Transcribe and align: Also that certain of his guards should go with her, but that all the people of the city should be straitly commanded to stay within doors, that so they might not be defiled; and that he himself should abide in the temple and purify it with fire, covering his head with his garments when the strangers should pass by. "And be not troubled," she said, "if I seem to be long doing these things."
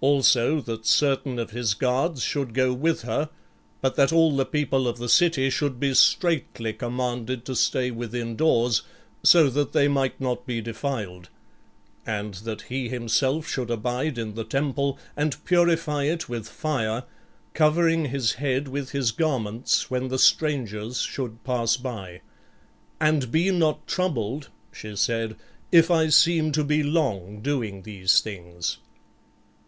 Also 0.00 0.60
that 0.62 0.84
certain 0.84 1.38
of 1.38 1.52
his 1.52 1.72
guards 1.72 2.20
should 2.20 2.54
go 2.54 2.72
with 2.72 3.02
her, 3.02 3.30
but 3.80 3.94
that 3.94 4.12
all 4.12 4.34
the 4.36 4.44
people 4.44 4.88
of 4.88 4.98
the 4.98 5.08
city 5.08 5.48
should 5.48 5.78
be 5.78 5.94
straitly 5.94 6.72
commanded 6.72 7.44
to 7.44 7.54
stay 7.54 7.92
within 7.92 8.34
doors, 8.34 8.82
that 9.22 9.28
so 9.28 9.48
they 9.48 9.86
might 9.86 10.20
not 10.20 10.44
be 10.44 10.60
defiled; 10.60 11.28
and 12.04 12.34
that 12.34 12.62
he 12.62 12.88
himself 12.88 13.46
should 13.46 13.70
abide 13.70 14.18
in 14.18 14.34
the 14.34 14.42
temple 14.42 14.98
and 15.16 15.44
purify 15.44 16.02
it 16.02 16.28
with 16.28 16.48
fire, 16.48 17.04
covering 17.54 18.06
his 18.06 18.32
head 18.32 18.66
with 18.66 18.90
his 18.90 19.12
garments 19.12 19.88
when 19.88 20.08
the 20.08 20.18
strangers 20.18 21.00
should 21.02 21.44
pass 21.44 21.76
by. 21.76 22.20
"And 23.00 23.30
be 23.30 23.52
not 23.52 23.86
troubled," 23.86 24.48
she 24.72 24.96
said, 24.96 25.36
"if 25.70 25.92
I 25.92 26.08
seem 26.08 26.50
to 26.50 26.64
be 26.64 26.82
long 26.82 27.40
doing 27.40 27.82
these 27.82 28.18
things." 28.18 28.78